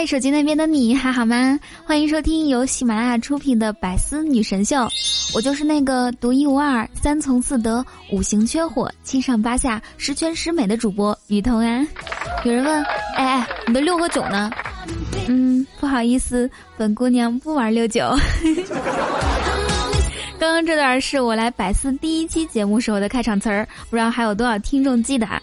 [0.00, 1.60] 嗨，手机那边的你还好吗？
[1.84, 4.76] 欢迎收听由喜马拉雅出品的《百思女神秀》，
[5.34, 11.86] 我就是那个独一无二、三从四德、五行缺火、七上八下、十全十美的主播雨桐啊。
[12.46, 12.82] 有人问，
[13.14, 14.50] 哎哎，你的六和九呢？
[15.28, 18.08] 嗯，不好意思，本姑娘不玩六九。
[20.40, 25.38] 刚刚这段是我来百思第一期节目时候的开场词儿，不知道还有多少听众记得啊。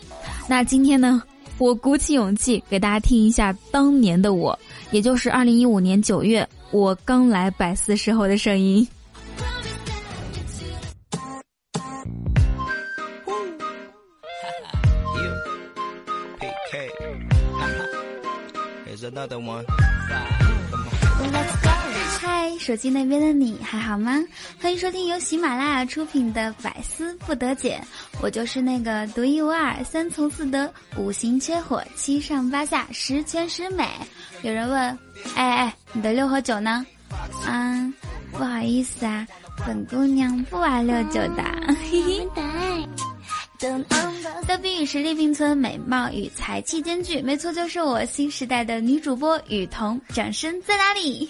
[0.47, 1.21] 那今天呢？
[1.59, 4.57] 我鼓起勇气给大家听一下当年的我，
[4.91, 8.87] 也就是二零一五年九月我刚来百思时候的声音。
[22.19, 24.23] 嗨，手机那边的你还好吗？
[24.59, 27.79] 欢迎收听由喜马拉雅出品的《百思不得解》，
[28.21, 33.87] 我就是那个独一无二、三从四德、五行缺火、七上八下、十全十美。
[34.41, 34.79] 有人问，
[35.35, 36.83] 哎哎，你的六和九呢？
[37.47, 37.93] 嗯，
[38.31, 39.27] 不好意思啊，
[39.65, 41.43] 本姑娘不玩六九的。
[41.91, 42.27] 嘿嘿。
[44.47, 49.99] 逗比与实力并存，美貌与才气兼具，没错，就是我新时代的女主播雨桐。
[50.13, 51.27] 掌声在哪里？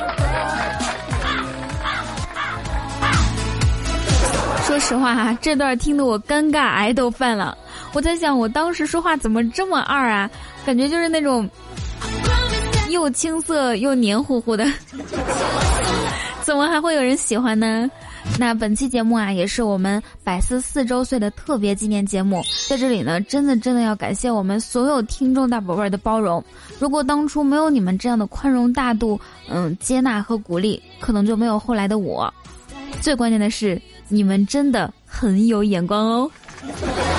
[4.66, 7.56] 说实话哈，这段听得我尴尬癌都犯了。
[7.92, 10.30] 我在想，我当时说话怎么这么二啊？
[10.64, 11.48] 感觉就是那种
[12.88, 14.64] 又青涩又黏糊糊的，
[16.42, 17.90] 怎么还会有人喜欢呢？
[18.38, 26.42] 那本期节目啊，也是我们百思四周岁的特别纪念节目，在这里呢，真的真的要感谢我们所有听众大宝贝儿的包容。
[26.78, 32.32] 如果当初没有你们这样的宽容大度，嗯，接纳和鼓励，可能就没有后来的我。
[33.00, 36.30] 最关键的是，你们真的很有眼光哦。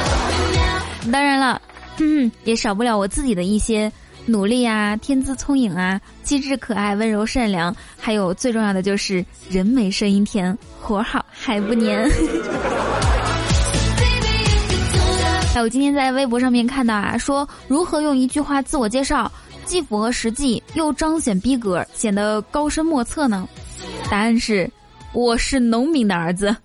[1.11, 1.61] 当然了，
[2.45, 3.91] 也少不了我自己的一些。
[4.25, 12.09] 努力啊，天资聪颖啊，机智可爱，温柔善良，还有最重要的就是人美声音甜，活好还不粘。
[15.53, 19.29] 哎，我今天在微博上面看到啊，说如何用一句话自我介绍，
[19.65, 23.47] 既符合实际又彰显逼格，显得高深莫测呢？
[24.09, 24.69] 答案是，
[25.13, 26.55] 我是农民的儿子。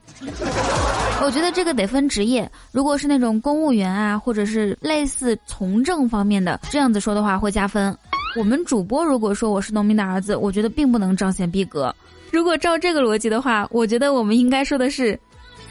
[1.25, 7.97] 我觉得这个得分职业，如果是那种公务员啊，或者是类似从政方面的，这样子说的话会加分。
[8.37, 11.93] 我们主播如果说我是农民的儿子，我觉得并不能彰显逼格。
[12.31, 15.19] 如果照这个逻辑的话，我觉得我们应该说的是，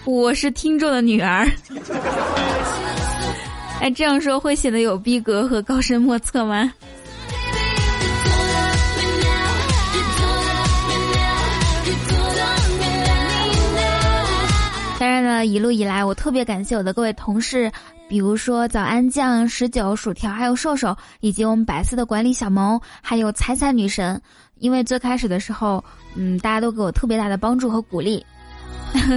[0.04, 1.48] 我是听众的女儿。
[3.80, 6.74] 哎，这样说会显得有逼格和高深莫测吗？
[15.44, 17.72] 一路以来，我特别感谢我的各位同事，
[18.08, 24.22] 比如说早安酱、十九、薯条，还有瘦瘦，以及我们百思的管理小萌，还有彩彩女神。
[24.60, 25.84] 因为最开始的时候，
[26.16, 28.26] 嗯，大家都给我特别大的帮助和鼓励。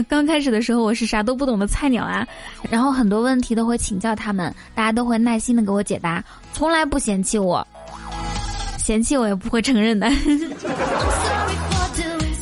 [0.09, 2.27] 刚开始的时候，我是啥都不懂的菜鸟啊，
[2.69, 7.67] 然后很多问题都会请教他们，大家都会耐心的给我解答，从来不嫌弃我，
[8.78, 10.11] 嫌弃我也不会承认的。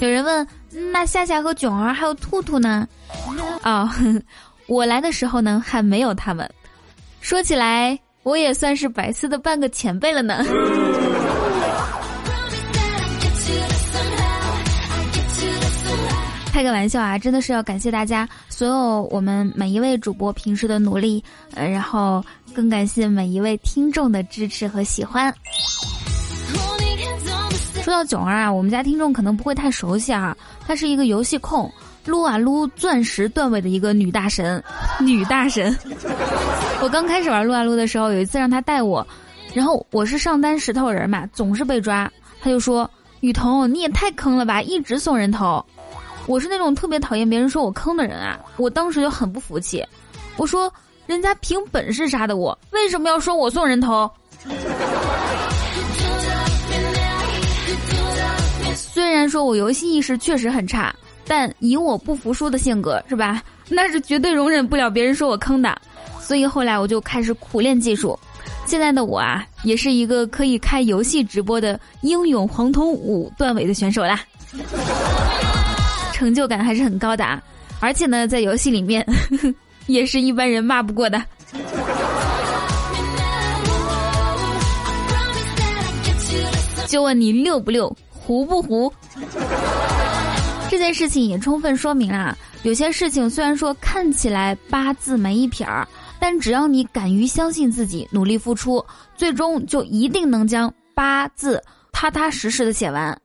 [0.01, 0.47] 有人问。
[0.93, 2.87] 那夏夏和囧儿还有兔兔呢？
[3.63, 3.89] 哦，
[4.67, 6.49] 我来的时候呢还没有他们。
[7.21, 10.45] 说起来，我也算是百思的半个前辈了呢。
[16.53, 21.23] 开个玩笑啊，真的是要感谢大家，所有我们每一位主播平时的努力，
[21.55, 22.25] 呃，然后
[22.55, 25.31] 更感谢每一位听众的支持和喜欢。
[27.83, 30.35] 说到囧儿啊，我们家听众可能不会太熟悉啊。
[30.67, 31.71] 她是一个游戏控，
[32.07, 34.63] 撸啊撸钻石段位的一个女大神，
[35.01, 35.77] 女大神。
[36.81, 39.07] 我刚开始玩撸啊撸的时候，有一次让她带我，
[39.53, 42.11] 然后我是上单石头人嘛，总是被抓。
[42.41, 42.89] 他就说
[43.21, 45.65] ：“雨桐，你也太坑了吧，一直送人头。”
[46.27, 48.39] 我是那种特别讨厌别人说我坑的人啊。
[48.57, 49.85] 我当时就很不服气，
[50.37, 50.73] 我说
[51.07, 54.09] ：“人家凭本事杀的我，为什么要说我送人头？”
[58.75, 60.95] 虽然说我游戏意识确实很差，
[61.27, 63.43] 但以我不服输的性格，是吧？
[63.69, 65.77] 那是绝对容忍不了别人说我坑的。
[66.21, 68.19] 所以后来我就开始苦练技术，
[68.67, 74.21] 现在的我啊，也是一个可以开游戏直播的英勇黄铜五段位的选手啦，
[76.13, 77.41] 成就感还是很高的啊！
[77.79, 79.07] 而且呢，在游戏里面，
[79.87, 81.23] 也是一般人骂不过的。
[86.89, 88.93] 就问你六不六，胡不胡？
[90.77, 95.89] 这件事情也充分说明了，有些事情虽然说看起来八字没一撇儿，
[96.21, 98.85] 但只要你敢于相信自己，努力付出，
[99.17, 101.63] 最终就一定能将八字
[101.93, 103.19] 踏踏实实的写完。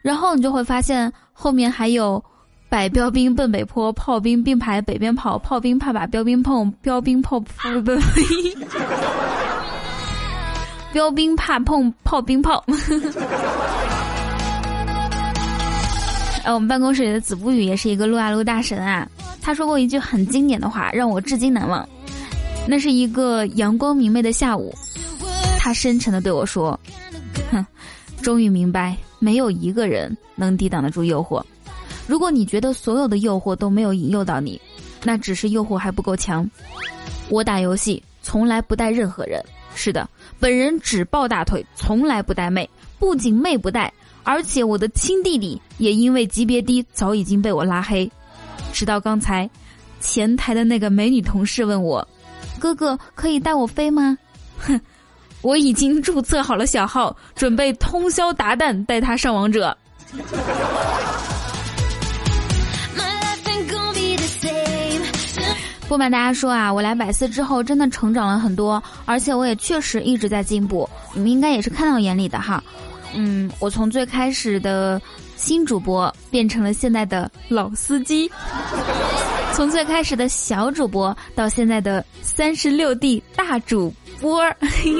[0.00, 2.24] 然后你就会发现后面还有
[2.70, 7.46] “百标兵奔北坡，炮兵并排北边跑，炮兵怕把标兵碰，标兵炮不
[7.82, 7.92] 不
[10.90, 12.64] 标兵怕碰炮兵炮。
[16.44, 19.08] 呃，我们办公室里的子不语也是一个撸啊撸大神啊。
[19.40, 21.88] 他说过一句很经典的话，让我至今难忘。
[22.68, 24.74] 那是一个阳光明媚的下午，
[25.58, 26.78] 他深沉的对我说
[27.50, 27.64] ：“哼，
[28.22, 31.42] 终于明白，没有一个人能抵挡得住诱惑。
[32.06, 34.60] 如果你觉得所有的诱惑都没有引诱到你，
[35.02, 36.46] 那只是诱惑还不够强。
[37.30, 39.42] 我打游戏从来不带任何人，
[39.74, 40.06] 是的，
[40.38, 42.68] 本人只抱大腿，从来不带妹，
[42.98, 43.90] 不仅妹不带。”
[44.24, 48.10] 而且我的亲弟弟也因为级别低，早已经被我拉黑。
[48.72, 49.48] 直到刚才，
[50.00, 52.06] 前台的那个美女同事问我
[52.58, 54.18] ：“哥哥可以带我飞吗？”
[54.58, 54.80] 哼，
[55.42, 59.76] 我已经注册好了小号，准备通宵达旦带他上王者。
[65.86, 72.64] 不瞒大家说啊，我来百思之后真的成长了很多，而且我也确实一直在进步，你们应该也是看到眼里的哈。
[73.14, 75.00] 嗯，我从最开始的
[75.36, 78.30] 新主播变成了现在的老司机，
[79.54, 84.42] 从最开始的小主播到现在的三十六 D 大主播，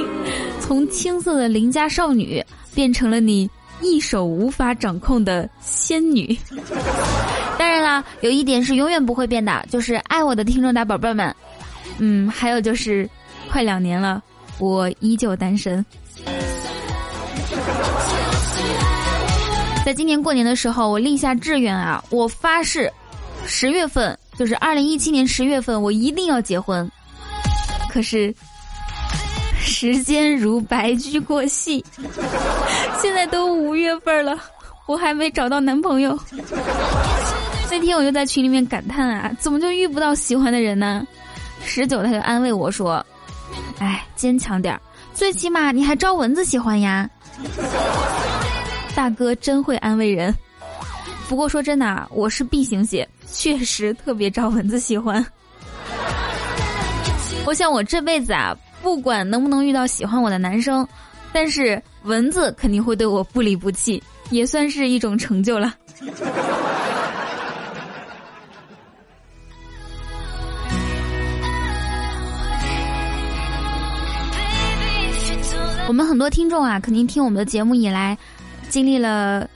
[0.60, 2.44] 从青涩的邻家少女
[2.74, 3.50] 变成了你
[3.80, 6.36] 一手无法掌控的仙女。
[7.58, 11.34] 当然啦，有一点是永远不会变的，就是爱我的听众大宝贝们。
[11.98, 13.08] 嗯，还有就是
[13.50, 14.22] 快两年了，
[14.58, 15.84] 我依旧单身。
[19.84, 22.90] 在今年过年的时候，我立下志愿啊，我发誓，
[23.46, 26.90] 十月份就是二零一七年十月份，我一定要结婚。
[27.90, 28.34] 可是，
[29.60, 31.84] 时间如白驹过隙，
[33.00, 34.38] 现在都五月份了，
[34.86, 36.18] 我还没找到男朋友。
[37.70, 41.06] 那天我就在群里面感叹啊，怎么就遇不到喜欢的人呢？
[41.64, 43.04] 十九他就安慰我说
[43.80, 44.80] ：“哎，坚强点儿，
[45.12, 47.08] 最起码你还招蚊子喜欢呀。”
[48.94, 50.34] 大哥真会安慰人，
[51.28, 55.24] 不过说真的啊，我是 B 型血，确实特别招蚊子喜欢。
[57.44, 60.86] 我想我这辈子啊，不管能不能遇到喜欢我的男生，
[61.32, 65.74] 但是蚊子肯定会对我不离不弃，也算是一种成就了。
[76.14, 78.16] 很多听众啊，肯定听我们的节目以来。
[78.68, 79.50] 经历了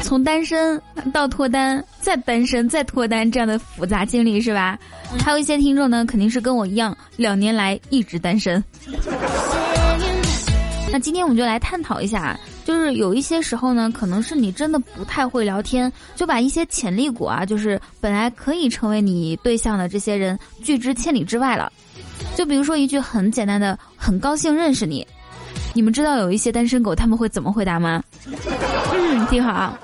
[0.00, 0.80] 从单身
[1.12, 4.78] 到脱单，再单身再脱单这样的复杂经历，是吧？
[5.22, 8.64] 还有一些听众呢，肯定是跟我一样，两年来一直单身。
[10.90, 21.70] 那今天我们就来探讨一下，就是有一些时候呢，可能是你真的不太会聊天，就把一些潜力股啊，就是本来可以成为你对象的这些人拒之千里之外了。
[22.34, 25.06] 就比如说一句很简单的“很高兴认识你”。
[25.80, 28.02] 你们知道有一些单身狗他们会怎么回答吗？
[28.92, 29.74] 嗯，听好，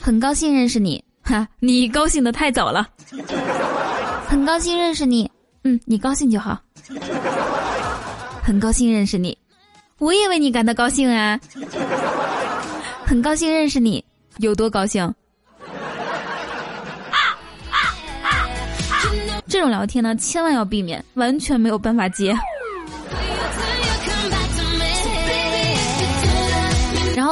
[0.00, 2.88] 很高兴认识你，哈，你高兴的太早了。
[4.26, 5.30] 很高兴认识你，
[5.64, 6.58] 嗯，你高兴就好。
[8.42, 9.36] 很高兴认识你，
[9.98, 11.38] 我也为你感到高兴啊。
[13.04, 14.02] 很高兴认识你，
[14.38, 15.14] 有多高兴？
[19.46, 22.34] 这种聊天呢，千万要避免，完全没有办法接。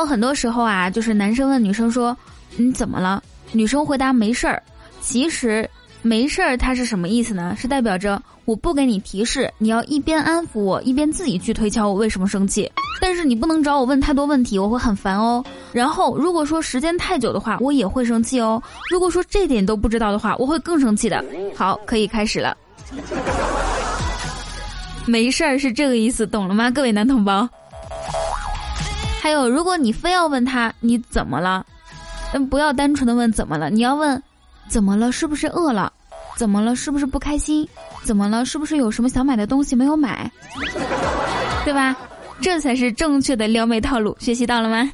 [0.09, 2.17] 很多时候啊，就是男生问女生说
[2.57, 3.23] ：“你怎么了？”
[3.53, 4.63] 女生回答：“没事儿。”
[5.01, 5.69] 其实
[6.03, 7.55] “没事儿”它是什么意思呢？
[7.59, 12.71] 是代表着我不给你提示，你要一边安抚我，一边自己去推敲我为什么生气。
[13.01, 15.45] 但是你不能找我问太多问题，我会很烦哦。
[15.73, 18.61] 然后如果说时间太久的话，我也会生气哦。
[18.91, 21.25] 如果说这点都不知道的话，我会更生气的。
[21.55, 22.57] 好，可以开始了。
[25.07, 27.49] 没事儿是这个意思，懂了吗，各位男同胞？
[29.21, 31.65] 还有，如果你非要问他你怎么了，
[32.33, 34.23] 那不要单纯的问怎么了，你要问，
[34.69, 35.13] 怎么了？
[35.13, 35.93] 是不是饿了？
[36.37, 36.77] 怎么了？
[36.77, 37.69] 是不是不开心？
[38.05, 38.45] 怎么了？
[38.45, 40.31] 是不是有什么想买的东西没有买？
[41.65, 41.97] 对吧？
[42.41, 44.91] 这才是正确的撩妹套路，学习到了吗？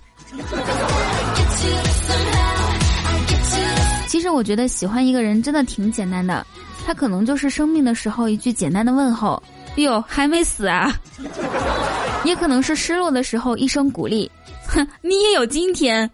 [4.08, 6.46] 其实我觉得喜欢一个人真的挺简单的，
[6.86, 9.40] 他可能就是生病的时候一句简单的问候，
[9.76, 10.90] 哟还没死啊？
[12.24, 14.30] 也可能是失落的时候一声鼓励，
[14.66, 16.10] 哼，你也有今天。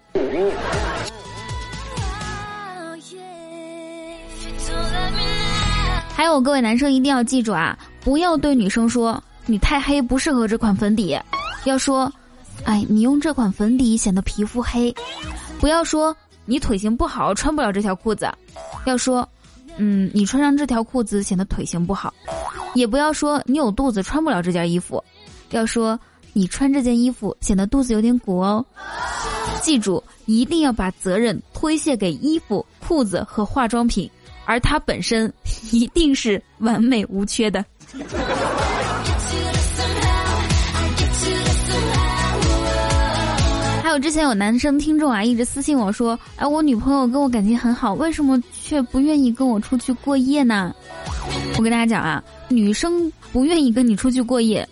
[6.14, 11.18] 还有各位男生一定要记住啊，不要对女生说你太黑不适合这款粉底，
[11.64, 12.12] 要说，
[12.64, 14.94] 哎，你用这款粉底显得皮肤黑。
[15.58, 16.14] 不要说
[16.44, 18.30] 你腿型不好穿不了这条裤子，
[18.84, 19.26] 要说，
[19.78, 22.12] 嗯，你穿上这条裤子显得腿型不好。
[22.74, 25.02] 也不要说你有肚子穿不了这件衣服，
[25.56, 25.98] 要说
[26.32, 28.64] 你穿这件衣服显得肚子有点鼓哦。
[29.62, 34.10] 记住，一定要把责任推卸给衣服、裤子和化妆品。
[34.46, 35.32] 而它本身
[35.70, 37.64] 一定是完美无缺的。
[43.80, 50.74] 还有之前有男生听众啊，一直私信我说：“哎，我女朋友跟我感情很好，为什么却不愿意跟我出去过夜呢？”
[51.56, 54.68] 我跟大家讲啊，女生不愿意跟你出去过夜，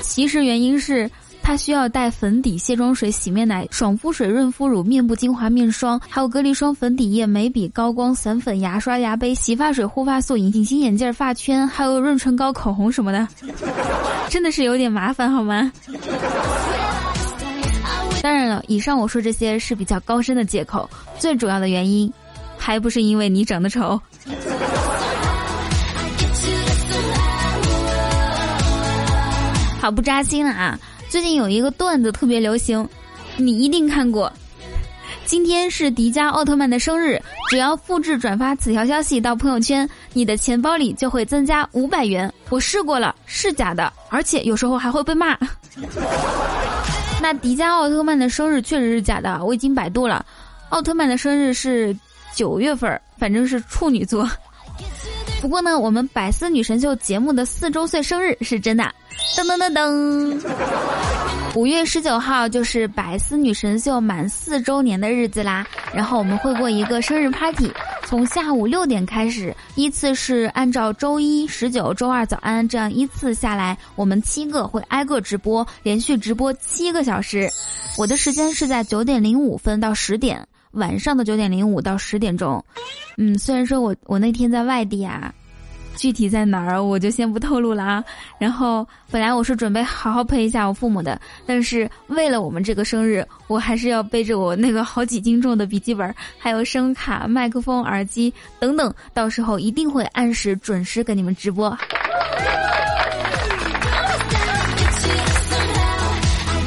[0.00, 1.10] 其实原因是。
[1.44, 13.26] 他需要带粉底、卸妆水、洗面奶、爽肤水、润肤乳、面部精华、面霜，还有隔离霜、粉底液、眉笔、高光、散粉、牙刷、牙杯、洗发水、护发素、隐形眼镜、发圈，还有润唇膏、口红什么的，
[14.28, 15.72] 真的是有点麻烦，好吗？
[18.22, 22.08] 当然了，以上我说这些是比较高深的借口，最主要的原因，
[22.56, 24.00] 还不是因为你长得丑。
[29.82, 30.78] 好不扎心了啊！
[31.08, 32.88] 最近有一个段子特别流行，
[33.36, 34.32] 你一定看过。
[35.24, 37.20] 今天是迪迦奥特曼的生日，
[37.50, 42.32] 只要复制转发此条消息到朋友圈，你的钱包里就会增加五百元。
[42.48, 45.36] 我试过了，是假的，而且有时候还会被骂。
[47.20, 50.24] 那迪迦奥特曼的生日确实是假的，我已经百度了，
[50.68, 51.92] 奥特曼的生日是
[52.32, 54.30] 九月份，反正是处女座。
[55.42, 58.84] 不过呢，我们百思女神秀节目的四周岁生日是真的，
[59.36, 60.40] 噔噔噔噔，
[61.56, 65.66] 五月十九号就是百思女神秀满四周年的日子啦。
[65.92, 67.68] 然后我们会过一个生日 party，
[68.04, 77.50] 从下午六点开始，依次是按照周一、十九、周二早安这样依次下来，我们七个会挨个直播，连续直播七个小时。
[77.98, 80.46] 我的时间是在九点零五分到十点。
[80.72, 82.62] 晚上的九点零五到十点钟，
[83.16, 85.32] 嗯，虽然说我我那天在外地啊，
[85.96, 88.04] 具体在哪儿我就先不透露了啊。
[88.38, 101.76] 然后本来我是准备好好陪一下我父母的，但是为了我们这个生日，我还是要背着我那个好几斤重的笔记本，还有声卡、麦克风、耳机等等，到时候一定会按时准时给你们直播。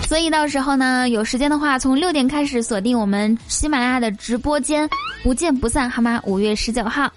[0.07, 4.87] 所以到时候呢，有时间的话，从六点开始锁定我们喜马拉雅的直播间，
[5.23, 6.21] 不见不散，好吗？
[6.25, 7.11] 五月十九号。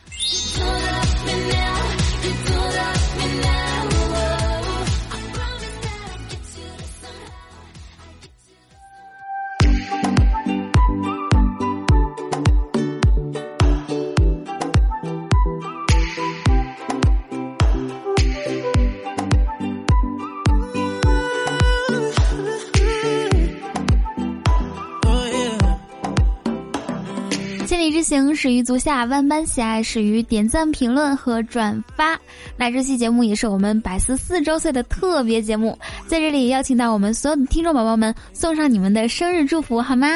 [28.09, 32.19] 行始于足下，万般喜爱始于点赞、评论和转发。
[32.57, 40.09] 那这期节目也是我们百思四周岁的特别节目，在这里邀请到我们所有的听众宝宝们，送上你们的生日祝福，好吗？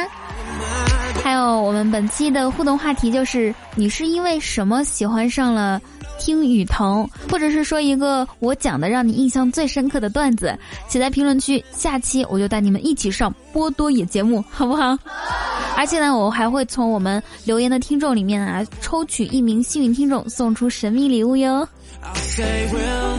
[1.22, 5.78] 还有我们本期的互动话题就是：你是因为什么喜欢上了
[6.24, 14.96] 听雨桐，或者是说一个我讲的让你印象最深刻的段子，写在评论区，下期我就带你们一起上波多野节目，好不好？
[15.76, 21.66] 而且呢，我还会从我们留言的听众里面啊，抽取一名幸运听众，送出神秘礼物哟。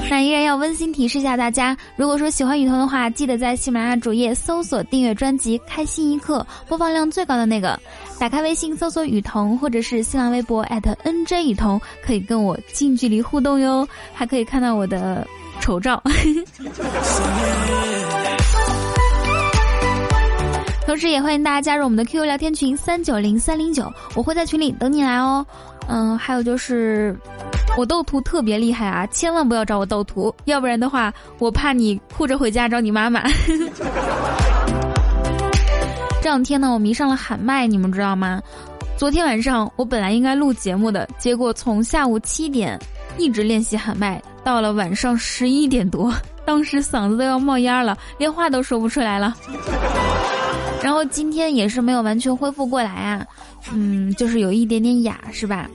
[0.09, 7.77] 那依然要温馨提示一下大家，如果说喜欢雨桐的话，记得在喜马拉雅主页搜索订阅专辑《开心一刻》，播放量最高的那个。
[8.23, 15.27] 打开微信搜索雨桐，或者是新浪微博 @nj 雨桐，可以跟我近距离互动哟，还可以看到我的
[15.59, 16.01] 丑照。
[20.87, 25.45] 同时也欢迎大家加入我们的 QQ 聊天群三九零三零九，我会在群里等你来哦。
[25.89, 27.13] 嗯，还有就是
[27.77, 33.21] 我斗图特别厉害啊，千万不要找我斗图，要不然的话我怕你哭着回家找你妈妈。
[36.23, 38.41] 这两天呢，我迷上了喊麦，你们知道吗？
[38.95, 42.79] 昨天晚上我本来应该录节目的，结果从下午七点
[43.17, 46.13] 一直练习喊麦，到了晚上十一点多，
[46.45, 49.35] 当时嗓子都要冒烟了，连话都说不出来了。
[50.81, 53.27] 然后今天也是没有完全恢复过来啊，
[53.73, 55.69] 嗯，就是有一点点哑，是吧？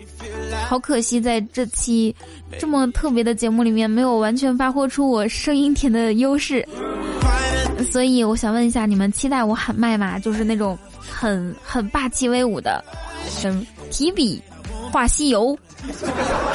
[0.67, 2.15] 好可惜，在这期
[2.59, 6.67] 这么特别的节目里面，没有完全发挥出我声音甜的优势。
[7.85, 10.19] 所以我想问一下，你们期待我喊麦吗？
[10.19, 12.85] 就是那种很很霸气威武的，
[13.45, 14.43] 嗯，提笔
[14.91, 15.57] 画西游，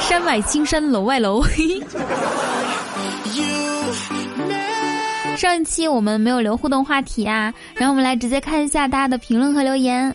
[0.00, 1.42] 山外青山楼外楼。
[5.36, 10.14] 上一期我们没有留互动话题啊，然后我们来直接看一下大家的评论和留言。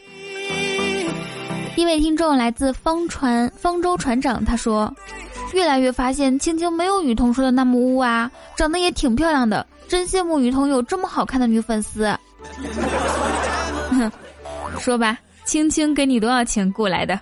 [1.76, 4.94] 第一位听众来自方船方舟船长，他说
[5.54, 12.08] ：“越来越发现青青没有雨桐说的那么污啊，长得也挺漂亮的，真羡慕雨桐有这么好看的女粉丝。”
[13.92, 14.10] 哼，
[14.80, 17.20] 说吧，青青给你多少钱雇来的？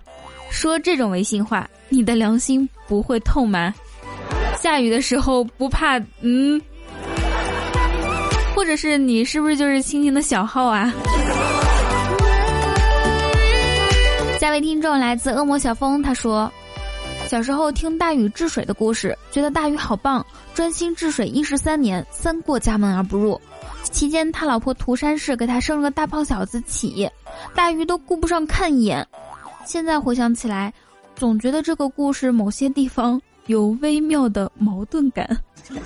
[0.50, 3.74] 说这种违心话，你的良心不会痛吗？
[4.62, 6.62] 下雨的时候不怕嗯？
[8.56, 10.92] 或者是你是不是就是青青的小号啊？
[14.40, 16.52] 下位听众来自恶魔小风，他说
[17.28, 23.40] ：“小时候听大禹治水的故事，觉得大禹好棒，专心治水一十三年，三过家门而不入。
[23.84, 27.10] 期间他老婆涂山氏给他生了个大胖小子启，
[27.54, 29.06] 大禹都顾不上看一眼。
[29.66, 30.74] 现在回想起来，
[31.16, 35.28] 总觉得这个故事某些地方有微妙的矛盾感。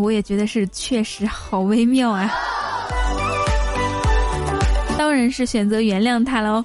[0.00, 2.30] 我也觉得是确实好微妙啊。”
[4.96, 6.64] 当然是选择原谅他喽。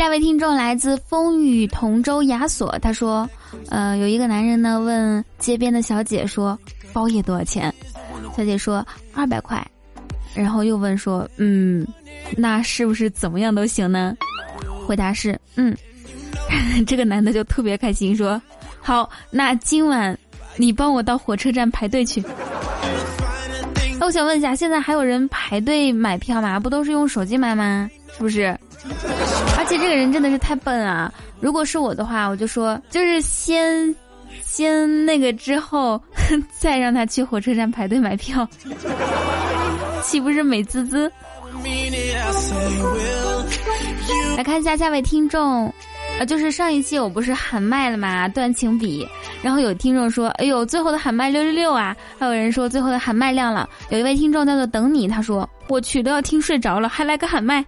[0.00, 3.28] 下位听众来自风雨同舟亚索，他说
[3.68, 6.58] ：“呃，有一个男人呢问街边的小姐说，
[6.90, 7.70] 包夜多少钱？
[8.34, 9.62] 小姐说二百块，
[10.34, 11.86] 然后又问说，嗯，
[12.34, 14.16] 那是不是怎么样都行呢？
[14.86, 15.76] 回答是，嗯。
[16.86, 18.40] 这个男的就特别开心说，
[18.80, 20.18] 好，那今晚
[20.56, 22.24] 你帮我到火车站排队去。”
[24.00, 26.58] 那我想问一下，现在还有人排队买票吗？
[26.58, 27.90] 不都是用手机买吗？
[28.16, 28.58] 是不是？
[29.70, 31.12] 而且这个人真的是太笨啊！
[31.38, 33.94] 如果是我的话，我就说，就是先，
[34.42, 36.02] 先那个之后，
[36.58, 38.44] 再让他去火车站排队买票，
[40.02, 41.08] 岂不是美滋滋？
[44.36, 45.72] 来看一下下位听众。
[46.18, 49.06] 啊，就是上一期我不是喊麦了嘛，断情笔，
[49.40, 57.64] 然后有听众说，哎呦，最后的喊麦六六六啊，还有人说最后的喊麦亮了，有一位听众叫做等你，他说我去都要听睡着了，还来个喊麦，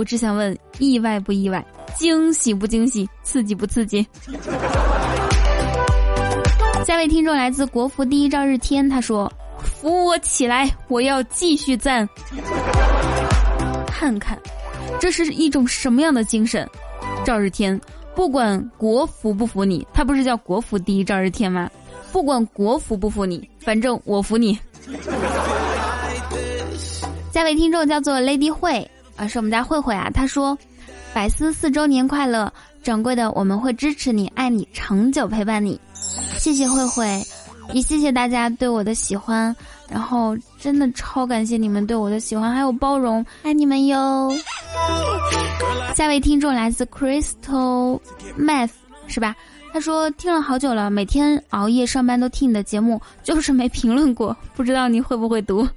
[0.00, 1.62] 我只想问，意外不意外，
[1.94, 4.06] 惊喜不惊喜，刺激不刺激？
[6.86, 12.08] 下位听众来自国服第一照日天，他说扶我起来，我要继续赞，
[13.86, 14.38] 看看。
[14.98, 16.66] 这是一种什么样的精神？
[17.22, 17.78] 赵日天，
[18.14, 21.70] 不管国服不服你，他不是叫国服第一赵日天吗？
[22.10, 24.58] 不管国服不服你，反正我服你。
[27.30, 30.08] 下位听众叫做 Lady 慧啊，是我们家慧慧啊。
[30.14, 30.56] 他说
[31.12, 32.50] ：“百思四周年快乐，
[32.82, 35.78] 掌柜的，我们会支持你，爱你，长久陪伴你。”
[36.38, 37.22] 谢谢慧慧，
[37.74, 39.54] 也谢谢大家对我的喜欢。
[39.90, 44.32] 然后真的超感谢你们对我的喜欢还有包容，爱你们哟！
[45.94, 48.00] 下位听众来自 Crystal
[48.38, 48.70] Math，
[49.06, 49.36] 是吧？
[49.72, 55.68] 他说听了好久了，每天熬夜上班都听你的节目，就是没评论过，不知道你会不会读？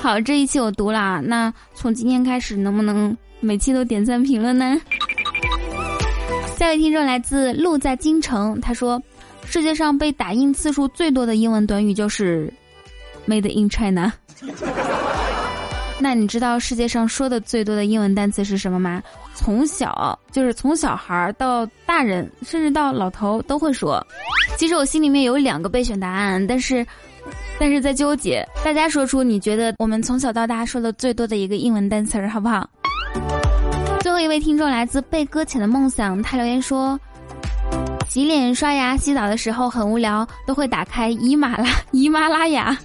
[0.00, 4.80] 好，这一期我读了，那从今天开始能不能每期都点赞评论呢？
[6.56, 9.00] 下位听众来自路在京城，他说。
[9.46, 12.52] 世界上被打印次数最多的英文短语就是
[13.26, 14.12] ，Made in China。
[15.98, 19.02] 那你知道世界上说的最多的英文单词是什么吗？
[19.34, 24.06] 从小就是从小孩到大人，甚至到老头都会说。
[24.56, 26.86] 其实我心里面有两个备选答案，但是，
[27.58, 28.46] 但是在纠结。
[28.64, 32.68] 大家说出你觉得我们从小到大说的最多的一个英文单词儿，好不好？
[34.00, 36.98] 最后一位听众来自被搁浅的梦想，他留言说。
[38.08, 42.76] 洗脸、刷牙、洗澡的时候很无聊，都会打开喜马拉 喜马拉雅，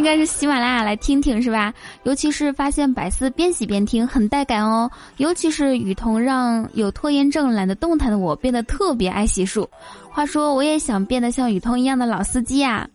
[0.00, 1.74] 应该是喜马拉雅来听听是吧？
[2.04, 4.90] 尤其是发现百思边洗边听，很带感哦。
[5.18, 9.68] 尤其是雨桐让有拖延症、懒得动弹的我变得特别爱洗漱。
[10.10, 12.88] 话说，我也想变得像雨桐一样的老司机啊。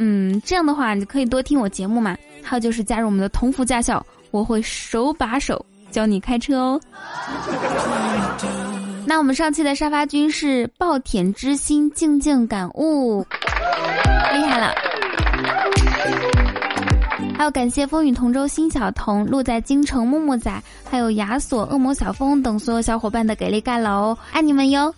[0.00, 2.16] 嗯，这样的话你可以多听我节目嘛。
[2.42, 6.80] 还有就是加入我们的同福驾校，我会手把手教你开车哦。
[9.06, 13.24] 那我们上期的沙发君是暴殄之心，静静感悟，
[14.32, 14.74] 厉害了。
[17.36, 24.94] 还有感谢风雨同舟新小彤、路在京城木木仔，还有亚索、恶魔小风等所有小伙伴的给力盖楼，爱你们哟！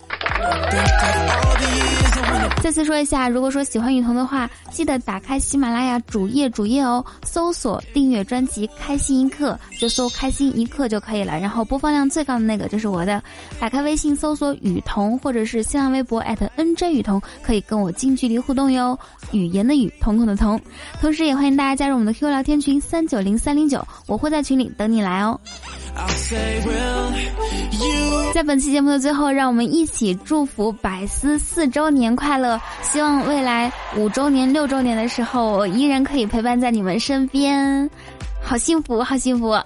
[2.61, 11.39] 再次说一下，如果说喜欢雨桐的话，记得打开喜马拉雅主页主页哦，搜索订阅专辑《开心一刻》，就搜“开心一刻”就可以了。
[11.39, 13.23] 然后播放量最高的那个就是我的。
[13.59, 18.97] 打开微信搜索雨桐，或者是新浪微博 @nj 雨桐，可以跟我近距离互动哟。
[19.31, 20.59] 语言的语，瞳孔的瞳。
[20.99, 25.39] 同时也欢迎大家加入我们的 QQ 聊天群三九零三零九，我会在群里等你来哦。
[28.33, 32.59] 在本期节目的最后，让我们一起祝福百思四周年快乐！
[32.83, 37.89] 希望未来五周年、六周年的时候，我依然可以陪伴在你们身边，
[38.41, 39.57] 好幸福，好幸福！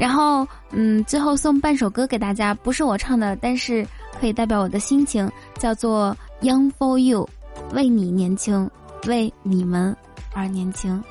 [0.00, 3.86] 然后，嗯，最后送半首歌给大家，不是我唱的，但是
[4.20, 7.28] 可以代表我的心情，叫做《Young for You》，
[7.74, 8.68] 为你年轻，
[9.06, 9.96] 为你们。
[10.38, 11.02] 而年轻，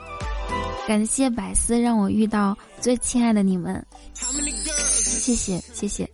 [0.88, 6.10] 感谢百思让我遇到最亲爱的你们，谢谢谢谢。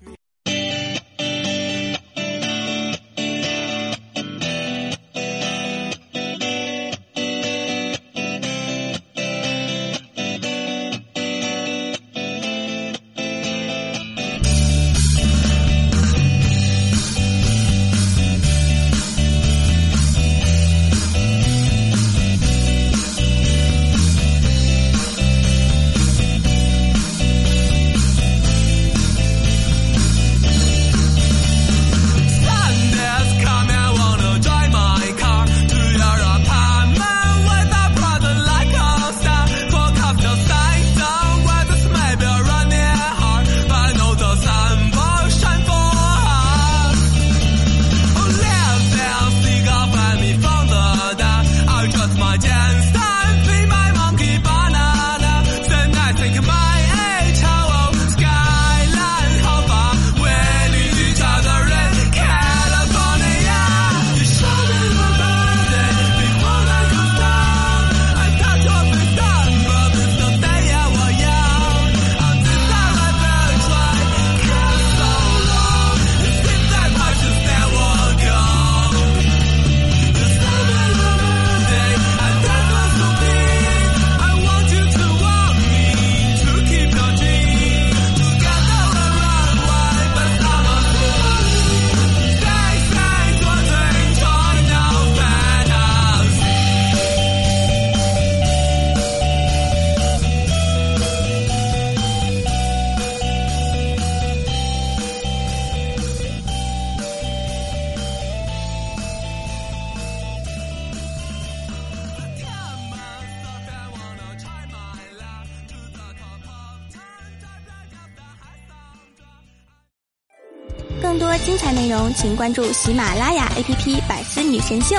[122.14, 124.96] 请关注喜马拉雅 APP《百思女神秀》。